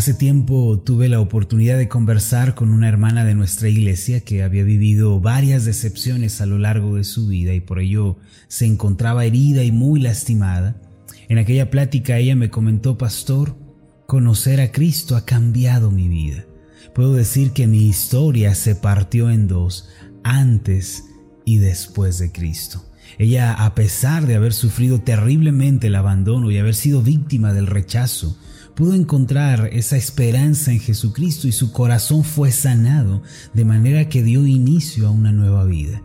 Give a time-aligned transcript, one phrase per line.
[0.00, 4.64] Hace tiempo tuve la oportunidad de conversar con una hermana de nuestra iglesia que había
[4.64, 8.16] vivido varias decepciones a lo largo de su vida y por ello
[8.48, 10.80] se encontraba herida y muy lastimada.
[11.28, 13.58] En aquella plática ella me comentó, pastor,
[14.06, 16.46] conocer a Cristo ha cambiado mi vida.
[16.94, 19.90] Puedo decir que mi historia se partió en dos,
[20.24, 21.04] antes
[21.44, 22.82] y después de Cristo.
[23.18, 28.38] Ella, a pesar de haber sufrido terriblemente el abandono y haber sido víctima del rechazo,
[28.74, 33.22] pudo encontrar esa esperanza en Jesucristo y su corazón fue sanado,
[33.54, 36.02] de manera que dio inicio a una nueva vida.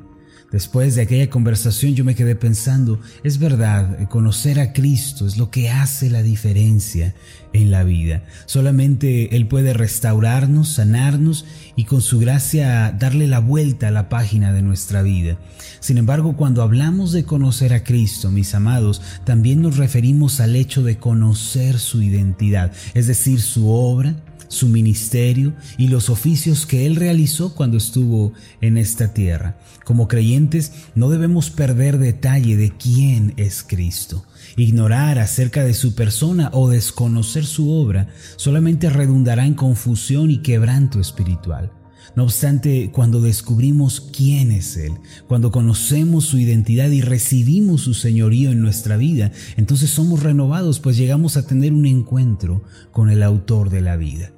[0.55, 5.51] Después de aquella conversación yo me quedé pensando, es verdad, conocer a Cristo es lo
[5.51, 7.13] que hace la diferencia
[7.51, 8.23] en la vida.
[8.45, 11.43] Solamente Él puede restaurarnos, sanarnos
[11.75, 15.37] y con su gracia darle la vuelta a la página de nuestra vida.
[15.81, 20.83] Sin embargo, cuando hablamos de conocer a Cristo, mis amados, también nos referimos al hecho
[20.83, 24.15] de conocer su identidad, es decir, su obra,
[24.47, 29.57] su ministerio y los oficios que él realizó cuando estuvo en esta tierra.
[29.83, 34.25] Como creyentes no debemos perder detalle de quién es Cristo.
[34.57, 40.99] Ignorar acerca de su persona o desconocer su obra solamente redundará en confusión y quebranto
[40.99, 41.71] espiritual.
[42.15, 44.93] No obstante, cuando descubrimos quién es Él,
[45.27, 50.95] cuando conocemos su identidad y recibimos su señorío en nuestra vida, entonces somos renovados, pues
[50.95, 54.31] llegamos a tener un encuentro con el autor de la vida.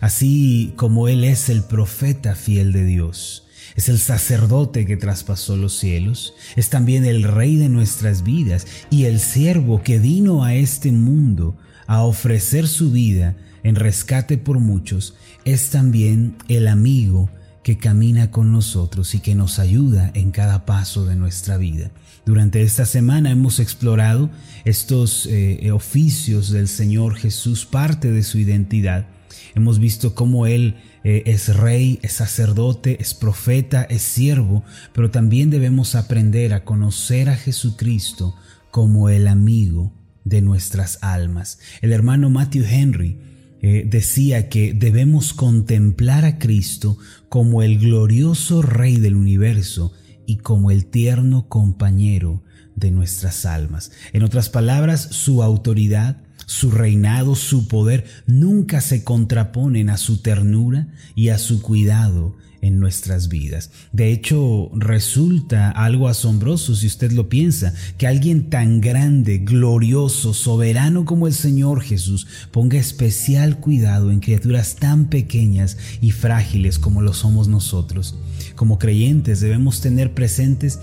[0.00, 3.46] Así como Él es el profeta fiel de Dios,
[3.76, 9.04] es el sacerdote que traspasó los cielos, es también el rey de nuestras vidas y
[9.04, 15.14] el siervo que vino a este mundo a ofrecer su vida en rescate por muchos,
[15.44, 17.30] es también el amigo
[17.62, 21.90] que camina con nosotros y que nos ayuda en cada paso de nuestra vida.
[22.26, 24.30] Durante esta semana hemos explorado
[24.64, 29.06] estos eh, oficios del Señor Jesús, parte de su identidad,
[29.54, 35.50] Hemos visto cómo Él eh, es rey, es sacerdote, es profeta, es siervo, pero también
[35.50, 38.34] debemos aprender a conocer a Jesucristo
[38.70, 39.92] como el amigo
[40.24, 41.58] de nuestras almas.
[41.80, 43.18] El hermano Matthew Henry
[43.62, 49.92] eh, decía que debemos contemplar a Cristo como el glorioso Rey del universo
[50.26, 52.42] y como el tierno compañero
[52.74, 53.92] de nuestras almas.
[54.12, 60.88] En otras palabras, su autoridad, su reinado, su poder nunca se contraponen a su ternura
[61.14, 63.70] y a su cuidado en nuestras vidas.
[63.92, 71.04] De hecho, resulta algo asombroso si usted lo piensa, que alguien tan grande, glorioso, soberano
[71.04, 77.12] como el Señor Jesús ponga especial cuidado en criaturas tan pequeñas y frágiles como lo
[77.12, 78.14] somos nosotros.
[78.56, 80.78] Como creyentes debemos tener presentes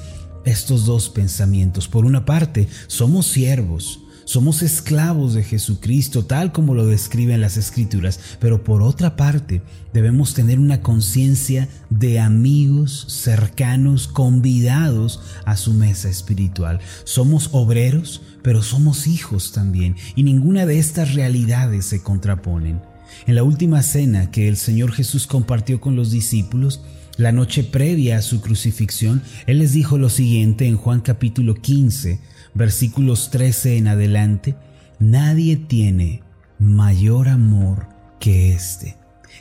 [0.45, 1.87] estos dos pensamientos.
[1.87, 8.19] Por una parte, somos siervos, somos esclavos de Jesucristo, tal como lo describen las Escrituras,
[8.39, 9.61] pero por otra parte
[9.93, 16.79] debemos tener una conciencia de amigos cercanos, convidados a su mesa espiritual.
[17.03, 22.81] Somos obreros, pero somos hijos también, y ninguna de estas realidades se contraponen.
[23.27, 26.81] En la última cena que el Señor Jesús compartió con los discípulos,
[27.17, 32.19] la noche previa a su crucifixión, Él les dijo lo siguiente en Juan capítulo 15,
[32.53, 34.55] versículos 13 en adelante,
[34.99, 36.23] nadie tiene
[36.59, 37.87] mayor amor
[38.19, 38.97] que este,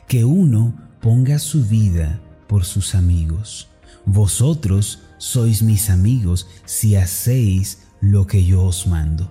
[0.09, 3.69] que uno ponga su vida por sus amigos.
[4.07, 9.31] Vosotros sois mis amigos si hacéis lo que yo os mando.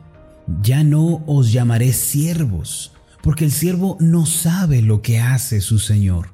[0.61, 6.31] Ya no os llamaré siervos, porque el siervo no sabe lo que hace su Señor,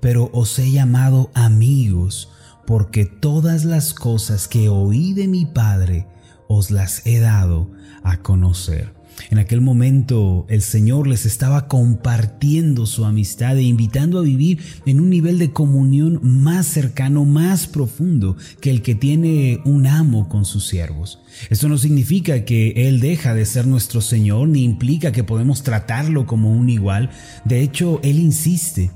[0.00, 2.30] pero os he llamado amigos,
[2.66, 6.06] porque todas las cosas que oí de mi Padre
[6.52, 7.70] os las he dado
[8.02, 8.92] a conocer.
[9.30, 14.98] En aquel momento el Señor les estaba compartiendo su amistad e invitando a vivir en
[14.98, 20.44] un nivel de comunión más cercano, más profundo que el que tiene un amo con
[20.44, 21.20] sus siervos.
[21.50, 26.26] Esto no significa que Él deja de ser nuestro Señor, ni implica que podemos tratarlo
[26.26, 27.10] como un igual.
[27.44, 28.90] De hecho, Él insiste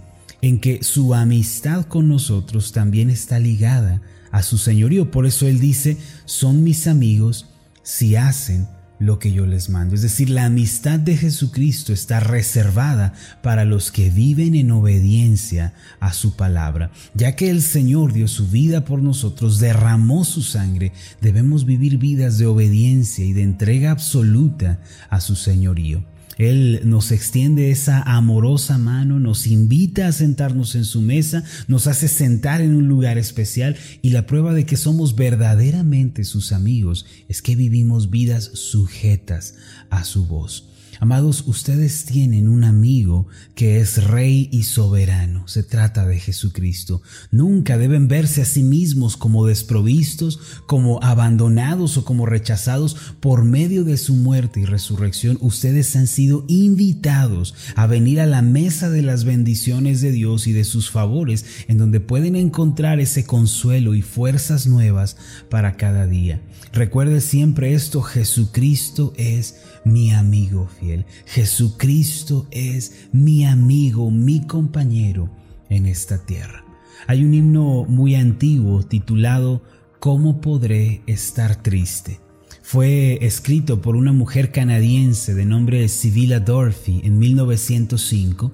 [0.44, 5.10] en que su amistad con nosotros también está ligada a su señorío.
[5.10, 5.96] Por eso Él dice,
[6.26, 7.46] son mis amigos
[7.82, 8.68] si hacen
[8.98, 9.94] lo que yo les mando.
[9.94, 16.12] Es decir, la amistad de Jesucristo está reservada para los que viven en obediencia a
[16.12, 16.90] su palabra.
[17.14, 20.92] Ya que el Señor dio su vida por nosotros, derramó su sangre,
[21.22, 26.04] debemos vivir vidas de obediencia y de entrega absoluta a su señorío.
[26.38, 32.08] Él nos extiende esa amorosa mano, nos invita a sentarnos en su mesa, nos hace
[32.08, 37.42] sentar en un lugar especial y la prueba de que somos verdaderamente sus amigos es
[37.42, 39.54] que vivimos vidas sujetas
[39.90, 40.73] a su voz.
[41.00, 45.46] Amados, ustedes tienen un amigo que es rey y soberano.
[45.48, 47.02] Se trata de Jesucristo.
[47.30, 53.84] Nunca deben verse a sí mismos como desprovistos, como abandonados o como rechazados por medio
[53.84, 55.38] de su muerte y resurrección.
[55.40, 60.52] Ustedes han sido invitados a venir a la mesa de las bendiciones de Dios y
[60.52, 65.16] de sus favores, en donde pueden encontrar ese consuelo y fuerzas nuevas
[65.50, 66.40] para cada día.
[66.72, 70.83] Recuerde siempre esto, Jesucristo es mi amigo fiel.
[71.26, 75.30] Jesucristo es mi amigo, mi compañero
[75.68, 76.64] en esta tierra.
[77.06, 79.62] Hay un himno muy antiguo titulado
[79.98, 82.20] ¿Cómo podré estar triste?
[82.62, 88.52] Fue escrito por una mujer canadiense de nombre Sibylla Dorothy en 1905.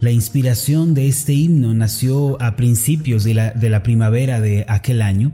[0.00, 5.02] La inspiración de este himno nació a principios de la, de la primavera de aquel
[5.02, 5.32] año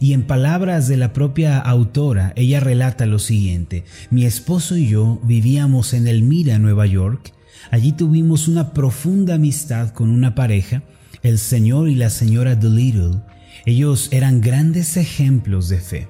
[0.00, 5.20] y en palabras de la propia autora, ella relata lo siguiente, mi esposo y yo
[5.24, 7.32] vivíamos en Elmira, Nueva York,
[7.70, 10.82] allí tuvimos una profunda amistad con una pareja,
[11.22, 13.20] el señor y la señora Doolittle,
[13.64, 16.08] ellos eran grandes ejemplos de fe.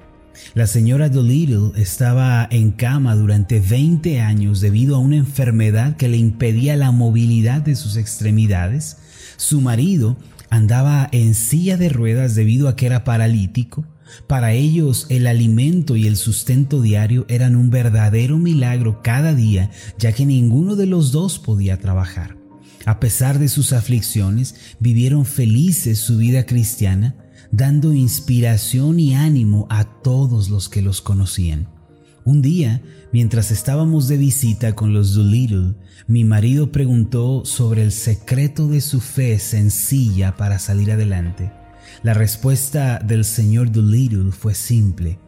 [0.55, 6.17] La señora Doolittle estaba en cama durante 20 años debido a una enfermedad que le
[6.17, 8.97] impedía la movilidad de sus extremidades.
[9.37, 10.17] Su marido
[10.53, 13.87] andaba en silla de ruedas debido a que era paralítico.
[14.27, 20.11] Para ellos el alimento y el sustento diario eran un verdadero milagro cada día, ya
[20.11, 22.37] que ninguno de los dos podía trabajar.
[22.85, 27.15] A pesar de sus aflicciones, vivieron felices su vida cristiana,
[27.49, 31.72] dando inspiración y ánimo a todos los que los conocían.
[32.25, 32.81] Un día,
[33.11, 35.73] mientras estábamos de visita con los Doolittle,
[36.07, 41.51] mi marido preguntó sobre el secreto de su fe sencilla para salir adelante.
[42.01, 45.19] La respuesta del señor Doolittle fue simple.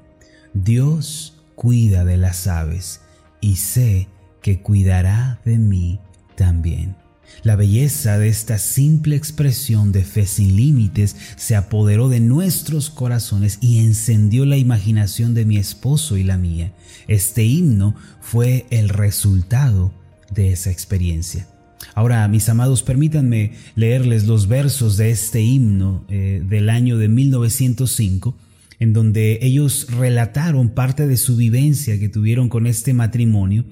[0.53, 3.01] Dios cuida de las aves
[3.42, 4.07] y sé
[4.42, 6.00] que cuidará de mí
[6.36, 6.95] también.
[7.44, 13.60] La belleza de esta simple expresión de fe sin límites se apoderó de nuestros corazones
[13.62, 16.74] y encendió la imaginación de mi esposo y la mía.
[17.07, 19.94] Este himno fue el resultado
[20.31, 21.48] de esa experiencia.
[21.94, 28.36] Ahora, mis amados, permítanme leerles los versos de este himno eh, del año de 1905,
[28.80, 33.66] en donde ellos relataron parte de su vivencia que tuvieron con este matrimonio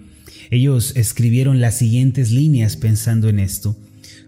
[0.54, 3.76] ellos escribieron las siguientes líneas pensando en esto.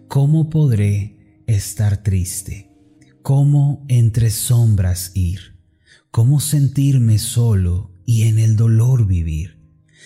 [0.08, 2.72] ¿Cómo podré estar triste?
[3.22, 5.60] ¿Cómo entre sombras ir?
[6.10, 9.60] ¿Cómo sentirme solo y en el dolor vivir?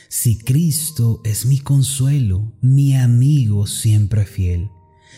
[0.09, 4.67] Si Cristo es mi consuelo, mi amigo siempre fiel,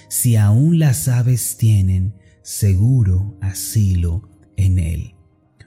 [0.08, 2.14] si aún las aves tienen
[2.44, 5.16] seguro asilo en Él.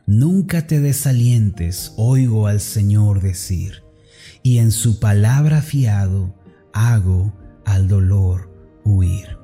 [0.07, 3.84] Nunca te desalientes, oigo al Señor decir
[4.45, 6.35] y en su palabra fiado
[6.75, 7.33] hago
[7.65, 8.53] al dolor
[8.85, 9.39] huir.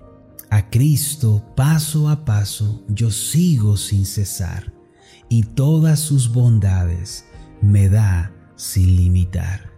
[0.51, 4.75] A Cristo paso a paso yo sigo sin cesar
[5.31, 7.25] y todas sus bondades
[7.63, 9.71] me da sin limitar.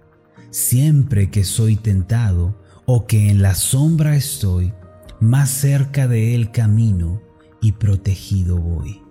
[0.51, 4.75] Siempre que soy tentado o que en la sombra estoy,
[5.21, 7.23] más cerca de él camino
[7.61, 9.03] y protegido voy.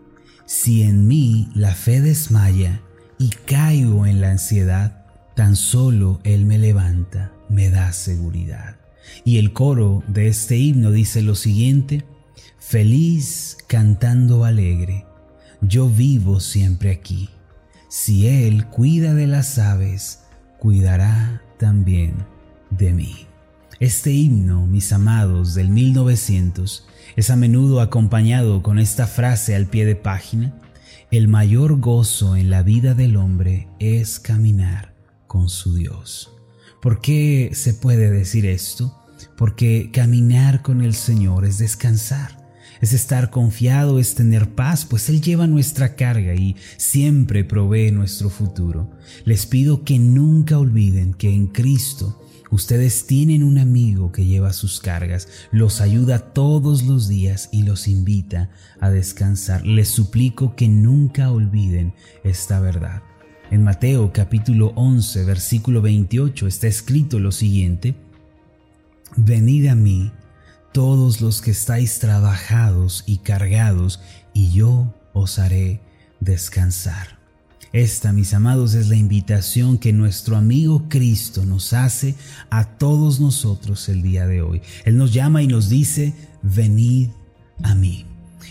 [0.45, 2.81] Si en mí la fe desmaya
[3.17, 5.00] y caigo en la ansiedad,
[5.41, 8.75] Tan solo Él me levanta, me da seguridad.
[9.25, 12.05] Y el coro de este himno dice lo siguiente,
[12.59, 15.03] feliz cantando alegre,
[15.59, 17.31] yo vivo siempre aquí.
[17.89, 20.19] Si Él cuida de las aves,
[20.59, 22.13] cuidará también
[22.69, 23.25] de mí.
[23.79, 29.87] Este himno, mis amados, del 1900, es a menudo acompañado con esta frase al pie
[29.87, 30.53] de página,
[31.09, 34.90] el mayor gozo en la vida del hombre es caminar
[35.31, 36.29] con su Dios.
[36.81, 38.93] ¿Por qué se puede decir esto?
[39.37, 45.21] Porque caminar con el Señor es descansar, es estar confiado, es tener paz, pues Él
[45.21, 48.91] lleva nuestra carga y siempre provee nuestro futuro.
[49.23, 54.81] Les pido que nunca olviden que en Cristo ustedes tienen un amigo que lleva sus
[54.81, 58.49] cargas, los ayuda todos los días y los invita
[58.81, 59.65] a descansar.
[59.65, 61.93] Les suplico que nunca olviden
[62.25, 63.01] esta verdad.
[63.51, 67.95] En Mateo capítulo 11, versículo 28 está escrito lo siguiente,
[69.17, 70.13] Venid a mí
[70.71, 73.99] todos los que estáis trabajados y cargados,
[74.33, 75.81] y yo os haré
[76.21, 77.19] descansar.
[77.73, 82.15] Esta, mis amados, es la invitación que nuestro amigo Cristo nos hace
[82.49, 84.61] a todos nosotros el día de hoy.
[84.85, 87.09] Él nos llama y nos dice, venid
[87.63, 88.05] a mí.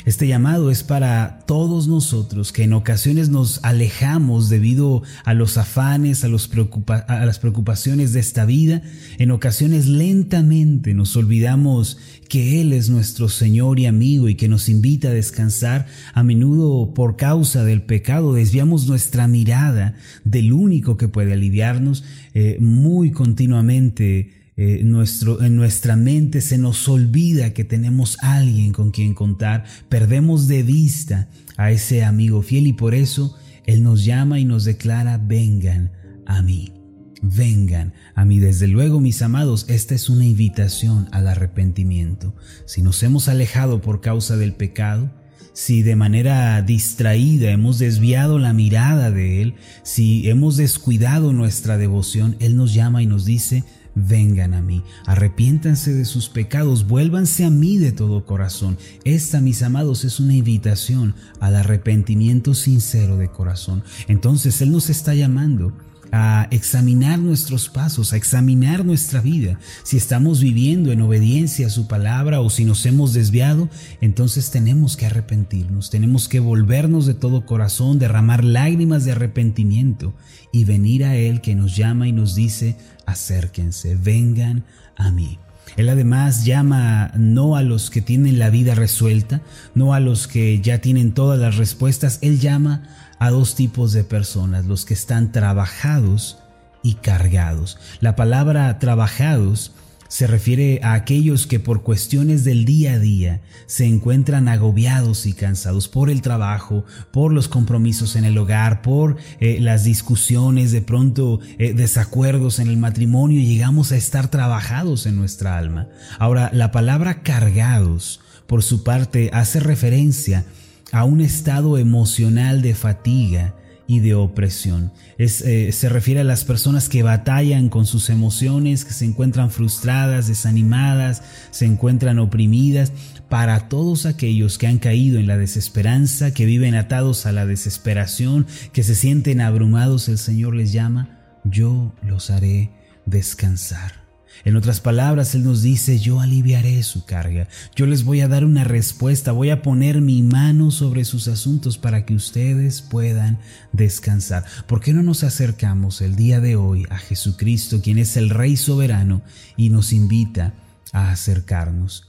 [0.04, 6.25] Este llamado es para todos nosotros que en ocasiones nos alejamos debido a los afanes,
[6.25, 8.82] a, las preocupaciones de esta vida.
[9.18, 14.68] En ocasiones lentamente nos olvidamos que Él es nuestro Señor y amigo y que nos
[14.68, 15.87] invita a descansar.
[16.14, 19.94] A menudo por causa del pecado desviamos nuestra mirada
[20.25, 22.04] del único que puede aliviarnos
[22.35, 28.90] eh, muy continuamente eh, nuestro, en nuestra mente se nos olvida que tenemos alguien con
[28.90, 34.38] quien contar, perdemos de vista a ese amigo fiel y por eso Él nos llama
[34.38, 35.92] y nos declara, vengan
[36.26, 36.74] a mí.
[37.22, 38.38] Vengan a mí.
[38.38, 42.34] Desde luego, mis amados, esta es una invitación al arrepentimiento.
[42.66, 45.10] Si nos hemos alejado por causa del pecado,
[45.54, 52.36] si de manera distraída hemos desviado la mirada de Él, si hemos descuidado nuestra devoción,
[52.40, 53.64] Él nos llama y nos dice,
[53.94, 58.78] vengan a mí, arrepiéntanse de sus pecados, vuélvanse a mí de todo corazón.
[59.04, 63.82] Esta, mis amados, es una invitación al arrepentimiento sincero de corazón.
[64.09, 65.73] Entonces Él nos está llamando
[66.12, 69.59] a examinar nuestros pasos, a examinar nuestra vida.
[69.82, 73.68] Si estamos viviendo en obediencia a su palabra o si nos hemos desviado,
[74.00, 80.14] entonces tenemos que arrepentirnos, tenemos que volvernos de todo corazón, derramar lágrimas de arrepentimiento
[80.52, 82.76] y venir a Él que nos llama y nos dice,
[83.10, 84.64] acérquense, vengan
[84.96, 85.38] a mí.
[85.76, 89.40] Él además llama no a los que tienen la vida resuelta,
[89.74, 92.82] no a los que ya tienen todas las respuestas, Él llama
[93.18, 96.38] a dos tipos de personas, los que están trabajados
[96.82, 97.78] y cargados.
[98.00, 99.72] La palabra trabajados
[100.10, 105.34] se refiere a aquellos que por cuestiones del día a día se encuentran agobiados y
[105.34, 110.82] cansados por el trabajo, por los compromisos en el hogar, por eh, las discusiones, de
[110.82, 115.86] pronto eh, desacuerdos en el matrimonio, llegamos a estar trabajados en nuestra alma.
[116.18, 120.44] Ahora, la palabra cargados, por su parte, hace referencia
[120.90, 123.54] a un estado emocional de fatiga
[123.90, 124.92] y de opresión.
[125.18, 129.50] Es, eh, se refiere a las personas que batallan con sus emociones, que se encuentran
[129.50, 132.92] frustradas, desanimadas, se encuentran oprimidas.
[133.28, 138.47] Para todos aquellos que han caído en la desesperanza, que viven atados a la desesperación,
[138.73, 142.70] que se sienten abrumados, el Señor les llama, yo los haré
[143.06, 144.09] descansar.
[144.44, 148.44] En otras palabras, Él nos dice, yo aliviaré su carga, yo les voy a dar
[148.44, 153.38] una respuesta, voy a poner mi mano sobre sus asuntos para que ustedes puedan
[153.72, 154.44] descansar.
[154.66, 158.56] ¿Por qué no nos acercamos el día de hoy a Jesucristo, quien es el Rey
[158.56, 159.22] soberano,
[159.56, 160.54] y nos invita
[160.92, 162.06] a acercarnos?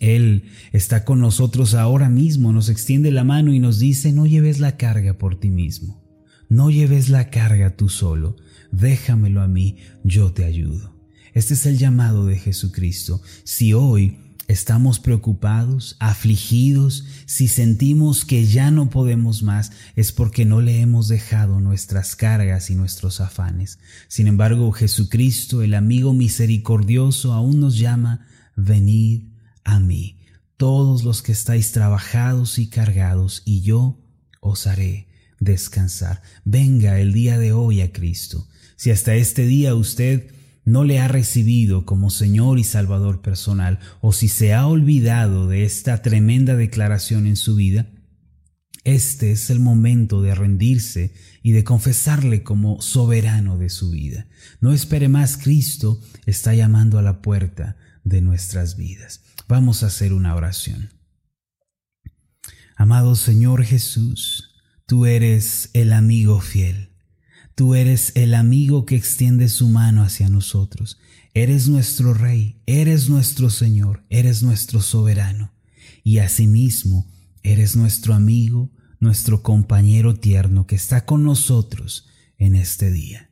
[0.00, 4.58] Él está con nosotros ahora mismo, nos extiende la mano y nos dice, no lleves
[4.58, 6.02] la carga por ti mismo,
[6.48, 8.36] no lleves la carga tú solo,
[8.72, 10.95] déjamelo a mí, yo te ayudo.
[11.36, 13.20] Este es el llamado de Jesucristo.
[13.44, 14.16] Si hoy
[14.48, 21.08] estamos preocupados, afligidos, si sentimos que ya no podemos más, es porque no le hemos
[21.08, 23.78] dejado nuestras cargas y nuestros afanes.
[24.08, 28.26] Sin embargo, Jesucristo, el amigo misericordioso, aún nos llama,
[28.56, 29.24] venid
[29.62, 30.18] a mí,
[30.56, 34.02] todos los que estáis trabajados y cargados, y yo
[34.40, 35.06] os haré
[35.38, 36.22] descansar.
[36.46, 38.48] Venga el día de hoy a Cristo.
[38.76, 40.34] Si hasta este día usted
[40.66, 45.64] no le ha recibido como Señor y Salvador personal, o si se ha olvidado de
[45.64, 47.88] esta tremenda declaración en su vida,
[48.82, 54.26] este es el momento de rendirse y de confesarle como soberano de su vida.
[54.60, 59.22] No espere más, Cristo está llamando a la puerta de nuestras vidas.
[59.48, 60.90] Vamos a hacer una oración.
[62.76, 66.85] Amado Señor Jesús, tú eres el amigo fiel
[67.56, 70.98] Tú eres el amigo que extiende su mano hacia nosotros.
[71.32, 75.54] Eres nuestro Rey, eres nuestro Señor, eres nuestro soberano.
[76.04, 77.10] Y asimismo,
[77.42, 78.70] eres nuestro amigo,
[79.00, 83.30] nuestro compañero tierno que está con nosotros en este día.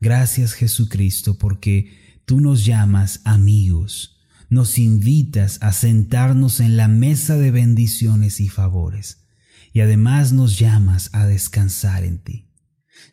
[0.00, 7.50] Gracias Jesucristo porque tú nos llamas amigos, nos invitas a sentarnos en la mesa de
[7.50, 9.26] bendiciones y favores
[9.74, 12.45] y además nos llamas a descansar en ti.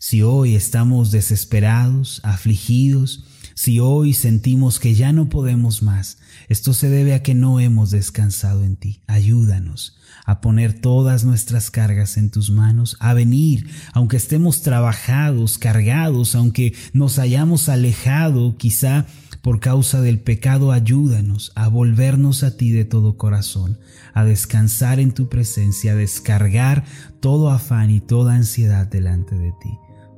[0.05, 3.23] Si hoy estamos desesperados, afligidos,
[3.55, 6.17] si hoy sentimos que ya no podemos más,
[6.49, 8.99] esto se debe a que no hemos descansado en ti.
[9.07, 16.35] Ayúdanos a poner todas nuestras cargas en tus manos, a venir, aunque estemos trabajados, cargados,
[16.35, 19.05] aunque nos hayamos alejado quizá
[19.41, 23.79] por causa del pecado, ayúdanos a volvernos a ti de todo corazón,
[24.13, 26.83] a descansar en tu presencia, a descargar
[27.21, 29.69] todo afán y toda ansiedad delante de ti.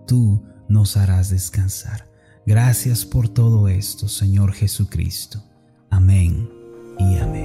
[0.06, 2.08] Tú nos harás descansar.
[2.46, 5.44] Gracias por todo esto, Señor Jesucristo.
[5.90, 6.50] Amén
[7.00, 7.45] y amén.